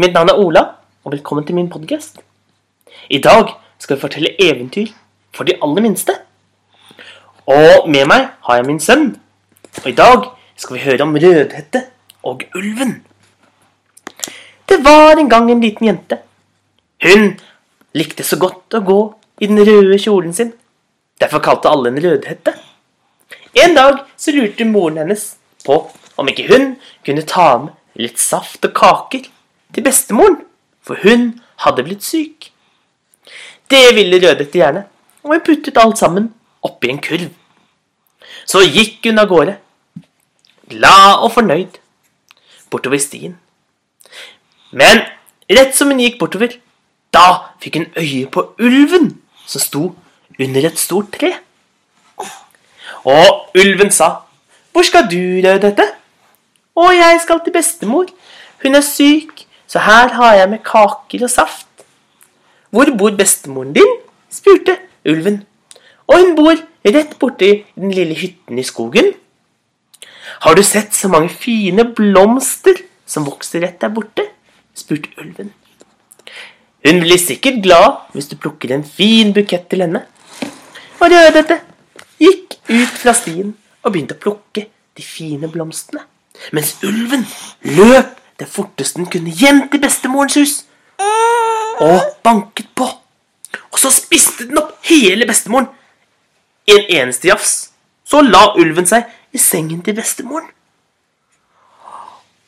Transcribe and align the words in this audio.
Mitt 0.00 0.14
navn 0.16 0.30
er 0.32 0.38
Ola, 0.40 0.60
og 1.04 1.12
velkommen 1.12 1.44
til 1.44 1.58
min 1.58 1.66
podkast. 1.68 2.22
I 3.12 3.18
dag 3.20 3.50
skal 3.76 3.98
vi 3.98 4.00
fortelle 4.00 4.30
eventyr 4.40 4.94
for 5.36 5.44
de 5.44 5.58
aller 5.60 5.82
minste. 5.84 6.14
Og 7.44 7.84
med 7.84 8.06
meg 8.08 8.30
har 8.46 8.56
jeg 8.56 8.64
min 8.64 8.78
sønn. 8.80 9.10
Og 9.82 9.88
i 9.90 9.92
dag 9.98 10.30
skal 10.56 10.78
vi 10.78 10.84
høre 10.86 11.04
om 11.04 11.12
Rødhette 11.20 11.82
og 12.24 12.46
ulven. 12.56 12.94
Det 14.72 14.78
var 14.86 15.20
en 15.20 15.28
gang 15.28 15.50
en 15.52 15.60
liten 15.60 15.90
jente. 15.90 16.16
Hun 17.04 17.34
likte 17.92 18.24
så 18.24 18.38
godt 18.40 18.78
å 18.78 18.80
gå 18.86 18.96
i 19.44 19.50
den 19.50 19.60
røde 19.68 19.98
kjolen 20.00 20.32
sin. 20.32 20.54
Derfor 21.20 21.44
kalte 21.44 21.68
alle 21.68 21.90
henne 21.90 22.06
Rødhette. 22.06 22.54
En 23.52 23.76
dag 23.76 24.00
så 24.16 24.32
lurte 24.32 24.64
moren 24.64 25.02
hennes 25.02 25.26
på 25.66 25.76
om 26.16 26.32
ikke 26.32 26.48
hun 26.48 26.72
kunne 27.04 27.26
ta 27.28 27.50
med 27.66 28.00
litt 28.00 28.16
saft 28.22 28.64
og 28.64 28.74
kaker 28.80 29.28
til 29.74 29.84
bestemoren, 29.84 30.40
for 30.82 30.98
hun 31.02 31.40
hadde 31.64 31.84
blitt 31.86 32.04
syk. 32.04 32.50
Det 33.70 33.82
ville 33.94 34.18
Rødhette 34.22 34.58
gjerne, 34.58 34.84
og 35.22 35.34
hun 35.34 35.44
puttet 35.46 35.78
alt 35.78 35.98
sammen 35.98 36.32
oppi 36.62 36.90
en 36.90 37.02
kurv. 37.02 37.28
Så 38.46 38.64
gikk 38.66 39.06
hun 39.06 39.20
av 39.22 39.28
gårde, 39.30 39.56
glad 40.70 41.22
og 41.24 41.32
fornøyd, 41.36 41.78
bortover 42.70 42.98
stien. 43.02 43.36
Men 44.70 45.04
rett 45.50 45.76
som 45.76 45.90
hun 45.90 46.02
gikk 46.02 46.18
bortover, 46.20 46.56
da 47.14 47.26
fikk 47.62 47.78
hun 47.78 47.88
øye 47.98 48.26
på 48.30 48.44
ulven 48.58 49.12
som 49.46 49.62
sto 49.62 49.84
under 50.38 50.66
et 50.66 50.78
stort 50.78 51.12
tre. 51.12 51.34
Og 53.04 53.56
ulven 53.56 53.90
sa, 53.90 54.26
'Hvor 54.72 54.82
skal 54.82 55.08
du, 55.10 55.40
Rødhette?' 55.46 55.94
'Å, 56.76 56.90
jeg 56.90 57.20
skal 57.22 57.40
til 57.44 57.52
bestemor. 57.52 58.06
Hun 58.62 58.74
er 58.74 58.80
syk, 58.80 59.39
så 59.70 59.82
her 59.86 60.10
har 60.18 60.34
jeg 60.34 60.50
med 60.50 60.64
kaker 60.66 61.26
og 61.26 61.30
saft.' 61.30 61.84
'Hvor 62.70 62.90
bor 62.98 63.14
bestemoren 63.18 63.72
din?' 63.74 63.96
spurte 64.30 64.76
ulven. 65.06 65.44
'Og 66.06 66.18
hun 66.18 66.36
bor 66.36 66.56
rett 66.86 67.18
borti 67.18 67.64
den 67.74 67.94
lille 67.94 68.14
hytten 68.14 68.58
i 68.58 68.66
skogen.' 68.66 69.14
'Har 70.40 70.54
du 70.54 70.62
sett 70.62 70.94
så 70.94 71.08
mange 71.08 71.28
fine 71.28 71.84
blomster 71.94 72.74
som 73.06 73.26
vokser 73.26 73.62
rett 73.62 73.80
der 73.80 73.88
borte?' 73.88 74.28
spurte 74.74 75.10
ulven. 75.18 75.52
'Hun 76.84 77.00
blir 77.00 77.18
sikkert 77.18 77.62
glad 77.62 78.12
hvis 78.12 78.28
du 78.28 78.36
plukker 78.36 78.74
en 78.74 78.84
fin 78.84 79.34
bukett 79.34 79.68
til 79.68 79.80
henne.' 79.86 80.06
Og 81.00 81.10
Rødhette 81.10 81.60
gikk 82.20 82.58
ut 82.68 82.96
fra 83.02 83.12
stien 83.16 83.54
og 83.82 83.92
begynte 83.92 84.14
å 84.14 84.20
plukke 84.20 84.66
de 84.96 85.02
fine 85.02 85.48
blomstene, 85.48 86.02
mens 86.52 86.74
ulven 86.84 87.24
løp 87.64 88.19
det 88.40 88.48
forteste 88.48 88.98
den 88.98 89.08
kunne 89.12 89.30
hjem 89.30 89.66
til 89.70 89.82
bestemorens 89.82 90.36
hus 90.40 90.54
og 91.80 92.00
banket 92.24 92.68
på. 92.76 92.86
Og 93.70 93.78
så 93.78 93.90
spiste 93.92 94.46
den 94.48 94.58
opp 94.60 94.72
hele 94.88 95.26
bestemoren. 95.28 95.68
I 96.68 96.76
en 96.78 96.88
eneste 97.00 97.28
jafs 97.28 97.54
så 98.04 98.22
la 98.24 98.50
ulven 98.58 98.88
seg 98.88 99.06
i 99.32 99.38
sengen 99.38 99.82
til 99.86 99.96
bestemoren. 99.98 100.48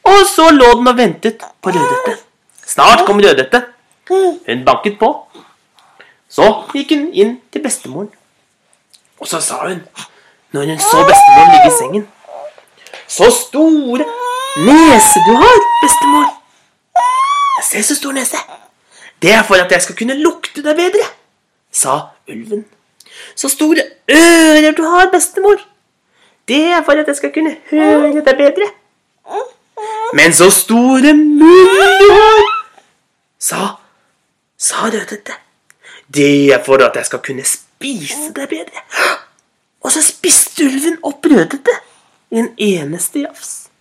Og 0.03 0.25
så 0.27 0.49
lå 0.51 0.73
den 0.79 0.91
og 0.91 0.97
ventet 0.99 1.45
på 1.63 1.71
Rødhette. 1.71 2.17
Snart 2.67 3.05
kom 3.07 3.21
Rødhette. 3.23 3.63
Hun 4.09 4.65
banket 4.67 4.99
på. 4.99 5.13
Så 6.29 6.49
gikk 6.73 6.97
hun 6.97 7.07
inn 7.13 7.37
til 7.53 7.63
bestemoren. 7.63 8.11
Og 9.21 9.29
så 9.31 9.39
sa 9.41 9.61
hun, 9.69 9.85
når 10.53 10.73
hun 10.73 10.83
så 10.83 11.05
bestemoren 11.07 11.53
ligge 11.55 11.69
i 11.71 11.77
sengen 11.79 12.09
Så 13.07 13.29
store 13.31 14.05
nese 14.57 15.23
du 15.27 15.33
har, 15.37 15.59
bestemor. 15.83 16.29
Se 17.63 17.83
så 17.83 17.95
stor 17.95 18.13
nese. 18.13 18.37
Det 19.23 19.33
er 19.33 19.43
for 19.47 19.55
at 19.55 19.71
jeg 19.73 19.83
skal 19.83 19.97
kunne 19.97 20.19
lukte 20.19 20.63
deg 20.65 20.77
bedre, 20.77 21.07
sa 21.73 21.99
ulven. 22.29 22.65
Så 23.37 23.49
store 23.49 23.85
ører 24.11 24.73
du 24.77 24.83
har, 24.83 25.11
bestemor. 25.13 25.61
Det 26.49 26.65
er 26.75 26.83
for 26.85 26.93
at 26.99 27.07
jeg 27.07 27.17
skal 27.17 27.33
kunne 27.33 27.57
høre 27.71 28.25
deg 28.25 28.37
bedre. 28.37 28.69
Men 30.15 30.35
så 30.37 30.51
store 30.51 31.15
munn 31.15 31.99
du 32.03 32.11
har, 32.13 32.51
sa, 33.41 33.63
sa 34.59 34.91
Rødhette. 34.93 35.39
Det 36.13 36.53
er 36.53 36.61
for 36.65 36.83
at 36.85 36.97
jeg 36.99 37.09
skal 37.09 37.23
kunne 37.25 37.45
spise 37.49 38.33
deg 38.37 38.51
bedre. 38.51 38.85
Og 39.83 39.93
så 39.95 40.03
spiste 40.05 40.67
ulven 40.67 40.99
opp 41.03 41.27
Rødhette 41.31 41.79
i 42.33 42.43
en 42.43 42.53
eneste 42.59 43.25
jafs. 43.25 43.72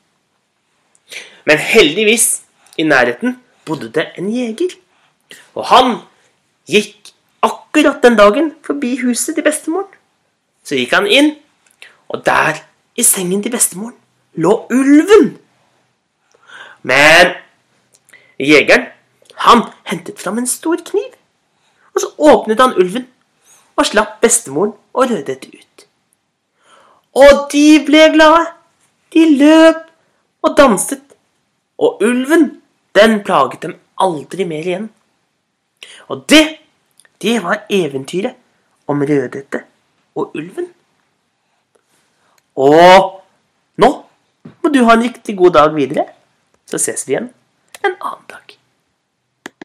Men 1.46 1.58
heldigvis, 1.58 2.42
i 2.78 2.84
nærheten 2.84 3.38
bodde 3.66 3.92
det 3.92 4.08
en 4.18 4.30
jeger. 4.34 4.76
Og 5.56 5.66
han 5.66 5.96
gikk 6.70 7.14
akkurat 7.42 8.04
den 8.04 8.18
dagen 8.18 8.52
forbi 8.66 8.98
huset 9.02 9.36
til 9.36 9.44
bestemoren. 9.44 9.90
Så 10.64 10.78
gikk 10.78 10.94
han 10.94 11.08
inn, 11.08 11.34
og 12.10 12.26
der, 12.26 12.62
i 12.96 13.04
sengen 13.04 13.44
til 13.44 13.52
bestemoren, 13.52 13.96
lå 14.34 14.54
ulven. 14.72 15.38
Men 16.84 17.34
jegeren, 18.40 18.88
han 19.36 19.66
hentet 19.90 20.20
fram 20.20 20.38
en 20.38 20.48
stor 20.48 20.78
kniv. 20.86 21.18
Og 21.94 22.02
så 22.02 22.12
åpnet 22.18 22.62
han 22.62 22.78
ulven 22.78 23.08
og 23.76 23.86
slapp 23.88 24.20
bestemoren 24.22 24.74
og 24.94 25.10
Rødhette 25.10 25.50
ut. 25.50 25.86
Og 27.18 27.48
de 27.52 27.82
ble 27.86 28.08
glade. 28.14 28.46
De 29.14 29.26
løp 29.38 29.88
og 30.42 30.56
danset. 30.58 31.02
Og 31.82 32.04
ulven, 32.06 32.62
den 32.96 33.22
plaget 33.26 33.64
dem 33.66 33.78
aldri 34.02 34.46
mer 34.46 34.68
igjen. 34.68 34.90
Og 36.14 36.26
det, 36.30 36.44
det 37.22 37.40
var 37.44 37.66
eventyret 37.70 38.38
om 38.92 39.02
Rødhette 39.02 39.64
og 40.16 40.36
ulven. 40.38 40.70
Og 42.62 43.22
nå 43.82 43.92
må 44.62 44.72
du 44.74 44.82
ha 44.86 44.98
en 44.98 45.06
riktig 45.08 45.38
god 45.38 45.58
dag 45.58 45.76
videre. 45.76 46.06
Så 46.70 46.80
ses 46.82 47.08
vi 47.08 47.16
igjen 47.16 47.32
en 47.82 47.96
annen 47.98 48.21